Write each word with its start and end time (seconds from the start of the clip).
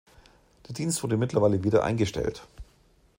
Der 0.67 0.73
Dienst 0.73 1.03
wurde 1.03 1.15
mittlerweile 1.15 1.63
wieder 1.63 1.83
eingestellt. 1.83 2.41